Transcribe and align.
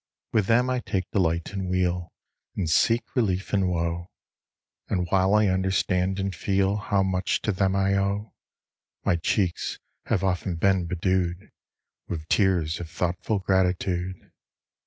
With 0.33 0.47
them 0.47 0.67
I 0.67 0.79
take 0.79 1.11
delight 1.11 1.51
in 1.53 1.69
weal 1.69 2.11
And 2.55 2.67
seek 2.67 3.03
relief 3.15 3.53
in 3.53 3.67
woe; 3.67 4.07
And 4.89 5.07
while 5.11 5.35
I 5.35 5.45
understand 5.45 6.19
and 6.19 6.33
feel 6.35 6.77
How 6.77 7.03
much 7.03 7.39
to 7.43 7.51
them 7.51 7.75
I 7.75 7.93
owe, 7.93 8.33
My 9.05 9.15
cheeks 9.15 9.77
have 10.07 10.23
often 10.23 10.55
been 10.55 10.87
bedew'd 10.87 11.51
With 12.07 12.27
tears 12.29 12.79
of 12.79 12.89
thoughtful 12.89 13.37
gratitude. 13.37 14.31